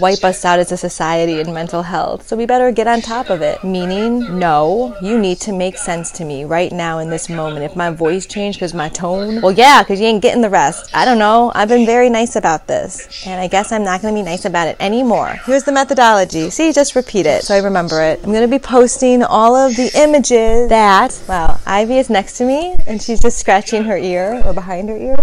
wipe 0.00 0.24
us 0.24 0.44
out 0.44 0.58
as 0.58 0.72
a 0.72 0.76
society 0.76 1.40
in 1.40 1.52
mental 1.52 1.82
health. 1.82 2.26
So 2.26 2.36
we 2.36 2.46
better 2.46 2.72
get 2.72 2.86
on 2.86 3.00
top 3.00 3.30
of 3.30 3.42
it. 3.42 3.62
Meaning, 3.64 4.38
no, 4.38 4.96
you 5.00 5.18
need 5.18 5.40
to 5.40 5.52
make 5.52 5.76
sense 5.76 6.10
to 6.12 6.24
me 6.24 6.44
right 6.44 6.72
now 6.72 6.98
in 6.98 7.10
this 7.10 7.28
moment. 7.28 7.64
If 7.64 7.76
my 7.76 7.90
voice 7.90 8.26
changed 8.26 8.58
because 8.58 8.74
my 8.74 8.88
tone, 8.88 9.40
well, 9.40 9.52
yeah, 9.52 9.82
because 9.82 10.00
you 10.00 10.06
ain't 10.06 10.22
getting 10.22 10.42
the 10.42 10.50
rest. 10.50 10.90
I 10.94 11.04
don't 11.04 11.18
know. 11.18 11.52
I've 11.54 11.68
been 11.68 11.86
very 11.86 12.10
nice 12.10 12.36
about 12.36 12.66
this. 12.66 13.26
And 13.26 13.40
I 13.40 13.48
guess 13.48 13.72
I'm 13.72 13.84
not 13.84 14.02
going 14.02 14.14
to 14.14 14.20
be 14.20 14.24
nice 14.24 14.44
about 14.44 14.68
it 14.68 14.76
anymore. 14.80 15.38
Here's 15.44 15.64
the 15.64 15.72
methodology. 15.72 16.50
See, 16.50 16.72
just 16.72 16.94
repeat 16.94 17.26
it 17.26 17.42
so 17.42 17.54
I 17.54 17.58
remember 17.58 18.02
it. 18.02 18.20
I'm 18.24 18.32
going 18.32 18.48
to 18.48 18.48
be 18.48 18.58
posting 18.58 19.22
all 19.22 19.54
of 19.54 19.76
the 19.76 19.90
images 19.94 20.68
that, 20.68 21.20
well, 21.28 21.60
Ivy 21.66 21.98
is 21.98 22.10
next 22.10 22.38
to 22.38 22.44
me 22.44 22.76
and 22.86 23.00
she's 23.00 23.20
just 23.20 23.38
scratching 23.38 23.84
her 23.84 23.96
ear 23.96 24.42
or 24.44 24.52
behind 24.52 24.88
her 24.88 24.96
ear 24.96 25.16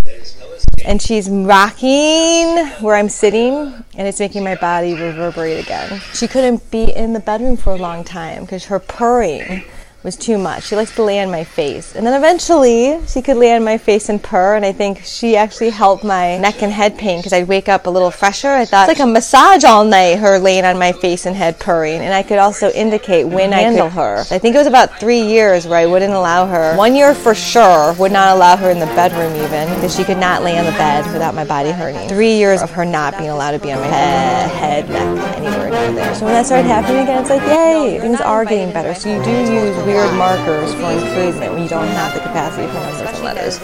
and 0.86 1.02
she's 1.02 1.30
rocking 1.30 2.68
where 2.82 2.96
I'm 2.96 3.10
sitting, 3.10 3.52
and 3.96 4.08
it's 4.08 4.20
making 4.20 4.44
my 4.44 4.56
body 4.56 4.94
reverberate 4.94 5.64
again. 5.64 6.02
She 6.14 6.28
couldn't 6.28 6.70
be 6.72 6.84
in 6.84 7.14
the 7.14 7.20
bedroom 7.20 7.58
for 7.58 7.74
a 7.74 7.78
long 7.78 8.04
time 8.04 8.44
because 8.44 8.66
her 8.66 8.80
purring 8.80 9.64
was 10.04 10.16
too 10.16 10.38
much. 10.38 10.64
She 10.64 10.76
likes 10.76 10.96
to 10.96 11.04
lay 11.04 11.20
on 11.20 11.30
my 11.30 11.44
face. 11.44 11.96
And 11.96 12.06
then 12.06 12.16
eventually 12.16 13.00
she 13.08 13.22
could 13.22 13.38
lay 13.38 13.56
on 13.56 13.64
my 13.64 13.78
face 13.78 14.10
and 14.10 14.22
purr. 14.22 14.56
And 14.56 14.66
I 14.66 14.72
think 14.72 15.02
she 15.04 15.36
actually 15.36 15.70
helped 15.70 16.04
my 16.04 16.38
neck 16.38 16.64
and 16.64 16.72
head 16.72 16.98
pain 16.98 17.20
because 17.20 17.34
I'd 17.34 17.48
wake 17.48 17.70
up 17.70 17.86
a 17.86 17.90
little 17.90 18.10
fresher. 18.10 18.50
I 18.50 18.66
thought 18.66 18.90
it's 18.90 19.00
like 19.00 19.08
a 19.08 19.12
massage 19.12 19.64
all 19.64 19.86
night, 19.86 20.18
her 20.18 20.40
laying 20.40 20.66
on 20.66 20.80
my 20.80 20.92
face 20.92 21.26
and 21.26 21.36
head 21.36 21.60
purring. 21.60 22.02
And 22.02 22.14
I 22.14 22.24
could 22.24 22.40
also 22.40 22.72
indicate 22.72 23.26
when 23.26 23.54
I 23.54 23.60
handle 23.60 23.90
her. 23.90 24.22
I 24.32 24.40
think 24.40 24.56
it 24.56 24.58
was 24.58 24.68
about 24.68 25.00
three 25.00 25.22
years 25.22 25.68
where 25.68 25.78
I 25.78 25.86
wouldn't 25.86 26.14
allow 26.14 26.48
her. 26.48 26.76
One 26.76 26.96
year 26.96 27.14
for 27.14 27.36
sure 27.36 27.94
would 27.94 28.12
not 28.12 28.36
allow 28.36 28.58
her 28.58 28.72
in 28.72 28.80
the 28.80 28.88
bedroom 28.88 29.36
even 29.36 29.74
because 29.76 29.96
she 29.96 30.04
could 30.04 30.18
not 30.18 30.42
lay 30.42 30.58
on 30.58 30.66
the 30.66 30.72
bed 30.72 31.06
without 31.14 31.36
my 31.36 31.46
body 31.46 31.72
hurting. 31.72 32.10
Three 32.10 32.38
years 32.38 32.62
of 32.62 32.72
her 32.72 32.86
not 32.86 33.18
being 33.18 33.30
allowed 33.30 33.52
to 33.52 33.60
be 33.60 33.72
on 33.72 33.80
my 33.80 33.88
head, 33.88 34.50
head 34.50 34.90
neck, 34.90 35.38
anywhere 35.38 35.70
near 35.70 35.94
there. 35.94 36.16
So 36.16 36.26
when 36.26 36.34
that 36.34 36.46
started 36.46 36.68
happening 36.68 37.04
again, 37.04 37.22
it's 37.22 37.30
like, 37.30 37.42
yay, 37.44 38.00
things 38.00 38.20
are 38.20 38.46
getting 38.46 38.74
better. 38.74 38.96
So 38.96 39.16
you 39.16 39.24
do 39.24 39.32
use 39.32 39.76
weird 39.92 40.14
markers 40.16 40.74
for 40.74 40.92
improvement 40.92 41.52
when 41.54 41.64
you 41.64 41.68
don't 41.68 41.88
have 41.88 42.14
the 42.14 42.22
capacity 42.22 42.66
for 42.68 42.76
numbers 42.76 43.02
and 43.02 43.24
letters. 43.24 43.60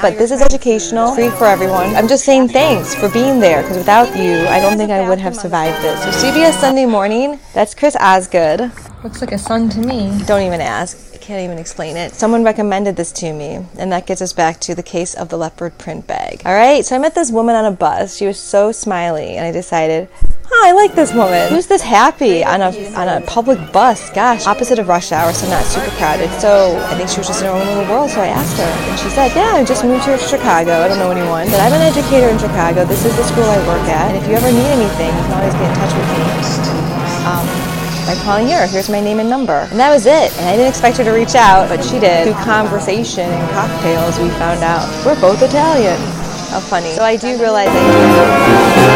But 0.00 0.16
this 0.16 0.30
is 0.30 0.40
educational, 0.40 1.14
free 1.14 1.28
for 1.28 1.44
everyone. 1.44 1.94
I'm 1.94 2.08
just 2.08 2.24
saying 2.24 2.48
thanks 2.48 2.94
for 2.94 3.10
being 3.10 3.38
there 3.38 3.62
because 3.62 3.76
without 3.76 4.08
you, 4.16 4.46
I 4.48 4.60
don't 4.60 4.78
think 4.78 4.90
I 4.90 5.06
would 5.08 5.18
have 5.18 5.36
survived 5.36 5.82
this. 5.82 6.02
So 6.02 6.10
CBS 6.10 6.52
Sunday 6.54 6.86
Morning, 6.86 7.38
that's 7.52 7.74
Chris 7.74 7.96
Osgood. 7.96 8.72
Looks 9.04 9.20
like 9.20 9.32
a 9.32 9.38
son 9.38 9.68
to 9.70 9.80
me. 9.80 10.18
Don't 10.26 10.42
even 10.42 10.60
ask. 10.60 11.14
I 11.14 11.18
can't 11.18 11.44
even 11.44 11.58
explain 11.58 11.98
it. 11.98 12.14
Someone 12.14 12.42
recommended 12.42 12.96
this 12.96 13.12
to 13.12 13.32
me, 13.34 13.66
and 13.78 13.92
that 13.92 14.06
gets 14.06 14.22
us 14.22 14.32
back 14.32 14.60
to 14.60 14.74
the 14.74 14.82
case 14.82 15.12
of 15.14 15.28
the 15.28 15.36
leopard 15.36 15.76
print 15.76 16.06
bag. 16.06 16.40
All 16.46 16.54
right, 16.54 16.82
so 16.84 16.96
I 16.96 16.98
met 16.98 17.14
this 17.14 17.30
woman 17.30 17.54
on 17.54 17.66
a 17.66 17.72
bus. 17.72 18.16
She 18.16 18.26
was 18.26 18.40
so 18.40 18.72
smiley, 18.72 19.36
and 19.36 19.44
I 19.44 19.52
decided, 19.52 20.08
oh, 20.58 20.66
I 20.66 20.72
like 20.72 20.94
this 20.94 21.14
woman. 21.14 21.48
Who's 21.50 21.66
this 21.66 21.82
happy 21.82 22.44
on 22.44 22.60
a 22.60 22.70
on 22.94 23.08
a 23.08 23.20
public 23.26 23.58
bus? 23.72 24.10
Gosh, 24.10 24.46
opposite 24.46 24.78
of 24.78 24.88
rush 24.88 25.12
hour, 25.12 25.32
so 25.32 25.48
not 25.48 25.64
super 25.64 25.90
crowded. 25.96 26.30
So 26.40 26.76
I 26.90 26.96
think 26.96 27.08
she 27.08 27.18
was 27.18 27.28
just 27.28 27.42
in 27.42 27.46
her 27.46 27.54
own 27.54 27.66
little 27.66 27.86
world. 27.86 28.10
So 28.10 28.20
I 28.20 28.28
asked 28.28 28.58
her, 28.58 28.64
and 28.66 28.98
she 28.98 29.08
said, 29.10 29.34
Yeah, 29.34 29.54
I 29.54 29.64
just 29.64 29.84
moved 29.84 30.04
here 30.04 30.18
to 30.18 30.26
Chicago. 30.26 30.82
I 30.82 30.88
don't 30.88 30.98
know 30.98 31.10
anyone, 31.10 31.46
but 31.46 31.60
I'm 31.60 31.72
an 31.72 31.82
educator 31.82 32.28
in 32.28 32.38
Chicago. 32.38 32.84
This 32.84 33.04
is 33.04 33.14
the 33.16 33.24
school 33.24 33.44
I 33.46 33.58
work 33.66 33.86
at, 33.88 34.10
and 34.10 34.18
if 34.18 34.28
you 34.28 34.34
ever 34.34 34.50
need 34.50 34.68
anything, 34.68 35.14
you 35.14 35.24
can 35.30 35.34
always 35.38 35.54
get 35.54 35.70
in 35.70 35.74
touch 35.78 35.94
with 35.94 36.08
me. 36.10 36.22
Um, 37.28 37.46
by 38.08 38.14
calling 38.24 38.46
here. 38.46 38.66
Here's 38.66 38.88
my 38.88 39.00
name 39.00 39.20
and 39.20 39.28
number. 39.28 39.68
And 39.68 39.78
that 39.78 39.90
was 39.90 40.06
it. 40.06 40.32
And 40.40 40.48
I 40.48 40.56
didn't 40.56 40.68
expect 40.68 40.96
her 40.96 41.04
to 41.04 41.12
reach 41.12 41.34
out, 41.34 41.68
but 41.68 41.84
she 41.84 42.00
did. 42.00 42.24
Through 42.24 42.40
conversation 42.42 43.28
and 43.28 43.50
cocktails, 43.52 44.18
we 44.18 44.30
found 44.40 44.64
out 44.64 44.88
we're 45.04 45.20
both 45.20 45.42
Italian. 45.42 46.00
How 46.50 46.60
funny. 46.60 46.94
So 46.94 47.02
I 47.02 47.16
do 47.16 47.38
realize 47.38 47.68
I 47.70 47.72
do 47.74 48.88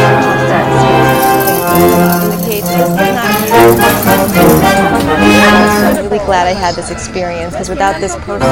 indicates 2.32 2.68
this 2.68 2.80
is 2.80 2.96
not 2.96 3.32
I'm 5.52 6.04
really 6.04 6.18
glad 6.24 6.46
I 6.46 6.52
had 6.52 6.74
this 6.74 6.90
experience 6.90 7.52
because 7.52 7.68
without 7.68 8.00
this 8.00 8.16
person, 8.16 8.48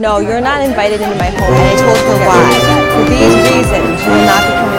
no, 0.00 0.18
you're 0.20 0.40
not 0.40 0.60
invited 0.62 1.00
into 1.00 1.16
my 1.16 1.30
home. 1.30 1.52
And 1.52 1.64
I 1.64 1.76
told 1.80 1.96
her 1.96 2.18
why. 2.28 2.44
For 2.92 3.04
these 3.08 3.34
reasons, 3.50 4.04
you 4.04 4.10
will 4.10 4.26
not 4.26 4.42
be 4.70 4.75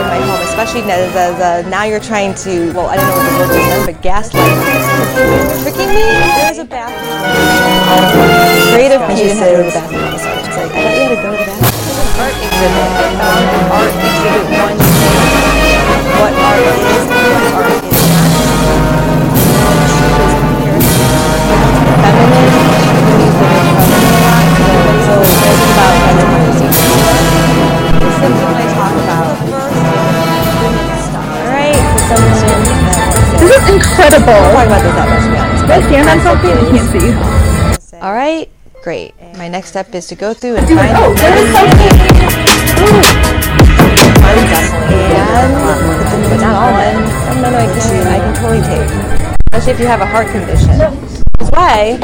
especially 0.57 0.89
as, 0.89 1.13
as 1.15 1.37
uh, 1.39 1.61
now 1.69 1.83
you're 1.83 1.99
trying 1.99 2.33
to, 2.33 2.73
well, 2.73 2.87
I 2.87 2.97
don't 2.97 3.05
know 3.05 3.13
what 3.13 3.29
the 3.29 3.61
word 3.61 3.77
is 3.77 3.85
but 3.85 4.01
gaslight. 4.01 4.41
Tricking 5.61 5.93
me? 5.93 6.01
There's 6.01 6.57
a 6.57 6.65
bathroom. 6.65 7.13
Creative 8.73 8.97
pieces. 9.05 9.37
Yeah, 9.37 9.53
I, 9.53 9.69
bathroom. 9.69 10.17
She's 10.17 10.25
like, 10.57 10.73
I 10.73 10.81
thought 10.81 10.97
you 10.97 11.05
had 11.05 11.13
to 11.13 11.21
go 11.21 11.29
to 11.29 11.37
the 11.37 11.45
bathroom. 11.45 12.09
Art 12.17 12.33
exhibit. 12.41 12.89
Art 13.69 13.93
exhibit 14.01 14.49
one. 14.57 14.81
What 16.17 16.33
art 16.41 16.65
is, 16.65 17.05
what 17.05 17.53
art 17.53 17.77
is 17.77 18.09
not. 18.09 18.97
She 19.93 20.09
that 20.09 21.85
feminine 22.01 23.46
incredible. 34.07 34.39
We'll 34.55 34.67
talk 34.67 34.67
about 34.67 34.83
this 34.83 34.95
that 34.95 35.07
much, 35.09 35.23
to 35.23 35.31
be 35.31 35.37
honest. 35.37 35.63
Can 35.67 35.71
I 35.71 35.87
stand 35.87 36.07
on 36.07 36.19
something? 36.23 36.51
I 36.51 36.63
can't 36.71 36.89
see. 37.91 37.97
All 37.97 38.13
right, 38.13 38.49
great. 38.83 39.13
My 39.37 39.47
next 39.47 39.69
step 39.69 39.93
is 39.95 40.07
to 40.07 40.15
go 40.15 40.33
through 40.33 40.55
and 40.57 40.65
oh, 40.65 40.75
find 40.75 40.91
Oh, 40.97 41.13
the 41.13 41.21
there 41.21 41.37
is 41.37 41.51
something. 41.51 42.87
and 46.07 46.23
but 46.29 46.39
not 46.41 46.55
all 46.55 46.71
men. 46.73 46.95
Some 47.27 47.41
men 47.41 47.53
I 47.53 47.65
can 47.67 48.07
I 48.07 48.19
can 48.19 48.33
totally 48.35 48.61
take, 48.61 48.89
especially 49.51 49.73
if 49.73 49.79
you 49.79 49.87
have 49.87 50.01
a 50.01 50.05
heart 50.05 50.27
condition. 50.27 50.77
That's 50.77 51.51
why, 51.51 51.97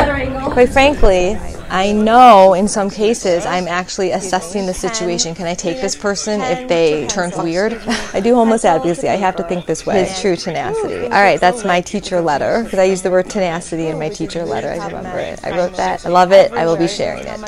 quite 0.51 0.69
frankly, 0.69 1.37
I 1.73 1.91
know 1.91 2.53
in 2.53 2.67
some 2.67 2.91
cases 2.91 3.47
I'm 3.47 3.67
actually 3.67 4.11
assessing 4.11 4.67
the 4.67 4.75
situation. 4.75 5.33
Can 5.33 5.47
I 5.47 5.55
take 5.55 5.81
this 5.81 5.95
person 5.95 6.39
if 6.39 6.67
they 6.67 7.07
turn 7.07 7.31
weird? 7.35 7.73
I 8.13 8.19
do 8.19 8.35
homeless 8.35 8.63
advocacy. 8.63 9.09
I 9.09 9.15
have 9.15 9.35
to 9.37 9.43
think 9.43 9.65
this 9.65 9.83
way. 9.83 10.05
His 10.05 10.21
true 10.21 10.35
tenacity. 10.35 11.05
All 11.05 11.09
right, 11.09 11.39
that's 11.39 11.65
my 11.65 11.81
teacher 11.81 12.21
letter 12.21 12.63
because 12.63 12.77
I 12.77 12.83
use 12.83 13.01
the 13.01 13.09
word 13.09 13.27
tenacity 13.27 13.87
in 13.87 13.97
my 13.97 14.09
teacher 14.09 14.45
letter. 14.45 14.69
I 14.69 14.85
remember 14.85 15.17
it. 15.17 15.43
I 15.43 15.57
wrote 15.57 15.75
that. 15.77 16.05
I 16.05 16.09
love 16.09 16.31
it. 16.31 16.51
I 16.53 16.67
will 16.67 16.77
be 16.77 16.87
sharing 16.87 17.25
it. 17.25 17.39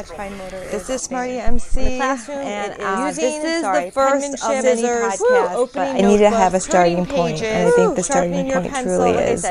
This 0.72 0.90
is 0.90 1.04
Smarty 1.04 1.38
MC, 1.38 1.82
and 1.82 2.82
uh, 2.82 3.12
this 3.12 3.20
is 3.20 3.62
the 3.62 3.92
first 3.94 4.44
of 4.44 4.64
many 4.64 4.82
podcasts. 4.82 5.78
I 5.78 6.02
need 6.02 6.18
to 6.18 6.32
have 6.32 6.56
a 6.56 6.60
starting 6.60 7.06
point, 7.06 7.44
and 7.44 7.68
I 7.68 7.72
think 7.72 7.96
the 7.96 8.02
starting 8.02 8.52
point 8.52 8.74
truly 8.74 9.12
is 9.12 9.44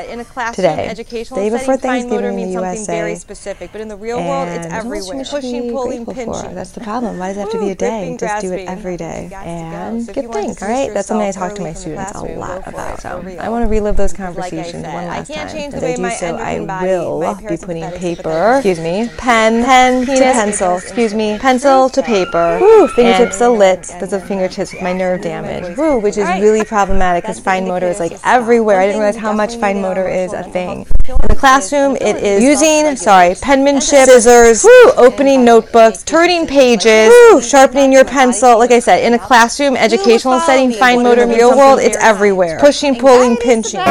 today. 0.53 0.93
Day 1.33 1.49
before 1.49 1.77
Thanksgiving 1.77 2.37
in 2.39 2.47
the 2.47 2.51
USA. 2.51 2.85
Very 2.85 3.15
specific, 3.15 3.71
but 3.71 3.79
in 3.79 3.87
the 3.87 3.95
real 3.95 4.17
world, 4.17 4.49
it's 4.49 4.64
And 4.65 4.73
everywhere. 4.73 5.25
Pushing, 5.25 5.71
pulling, 5.71 6.03
grateful 6.03 6.25
for. 6.25 6.33
pinching. 6.33 6.55
That's 6.55 6.71
the 6.71 6.81
problem. 6.81 7.17
Why 7.17 7.29
does 7.29 7.37
it 7.37 7.41
have 7.41 7.51
to 7.51 7.59
be 7.59 7.71
a 7.71 7.75
day? 7.75 8.17
Just 8.19 8.41
do 8.41 8.53
it 8.53 8.67
every 8.67 8.97
day 8.97 9.25
You 9.25 9.29
got 9.29 9.43
to 9.43 9.47
and. 9.49 10.03
So 10.03 10.13
good 10.13 10.31
things. 10.31 10.61
All 10.61 10.69
right, 10.69 10.93
that's 10.93 11.07
something 11.07 11.27
I 11.27 11.31
talk 11.31 11.55
to 11.55 11.61
my 11.61 11.69
early 11.69 11.83
from 11.83 11.95
the 11.95 12.05
students 12.05 12.15
a 12.15 12.39
lot 12.39 12.67
about. 12.67 13.01
So. 13.01 13.23
I 13.39 13.49
want 13.49 13.63
to 13.65 13.69
relive 13.69 13.97
those 13.97 14.13
Like 14.13 14.17
conversations 14.17 14.83
said, 14.83 14.93
one 14.93 15.05
last 15.05 15.31
time. 15.31 15.47
As 15.47 15.83
I 15.83 15.95
do 15.95 16.09
so, 16.11 16.35
I 16.37 16.59
will 16.59 17.35
be 17.47 17.57
putting 17.57 17.91
paper. 17.91 18.55
Excuse 18.55 18.79
me, 18.79 19.09
pen, 19.17 19.63
pen 19.63 20.05
to 20.05 20.13
pencil. 20.13 20.77
Excuse 20.77 21.13
me, 21.13 21.37
pencil 21.39 21.89
to 21.89 22.01
paper. 22.01 22.59
Woo, 22.61 22.87
fingertips 22.87 23.41
a 23.41 23.49
lit. 23.49 23.83
That's 23.99 24.13
a 24.13 24.19
fingertips 24.19 24.73
with 24.73 24.81
my 24.81 24.93
nerve 24.93 25.21
damage. 25.21 25.77
Woo, 25.77 25.99
which 25.99 26.17
is 26.17 26.27
really 26.39 26.63
problematic 26.63 27.23
because 27.23 27.39
fine 27.39 27.67
motor 27.67 27.87
is 27.87 27.99
like 27.99 28.13
everywhere. 28.23 28.79
I 28.79 28.85
didn't 28.87 29.01
realize 29.01 29.17
how 29.17 29.33
much 29.33 29.55
fine 29.57 29.81
motor 29.81 30.07
is 30.07 30.33
a 30.33 30.43
thing. 30.43 30.85
In 31.07 31.15
the 31.29 31.35
classroom, 31.35 31.95
it 32.01 32.15
is 32.17 32.43
using, 32.43 32.95
sorry, 32.95 33.35
penmanship, 33.35 34.05
scissors, 34.05 34.63
woo, 34.63 34.91
opening 34.97 35.45
notebooks, 35.45 36.01
turning 36.01 36.47
pages, 36.47 37.09
woo, 37.09 37.39
sharpening 37.41 37.93
your 37.93 38.05
pencil. 38.05 38.57
Like 38.57 38.71
I 38.71 38.79
said, 38.79 39.03
in 39.03 39.13
a 39.13 39.19
classroom, 39.19 39.75
educational 39.75 40.39
setting, 40.39 40.71
fine 40.71 41.03
motor, 41.03 41.27
real 41.27 41.55
world, 41.55 41.79
it's 41.79 41.97
everywhere. 41.97 42.57
Pushing, 42.59 42.95
pulling, 42.95 43.37
pinching. 43.37 43.81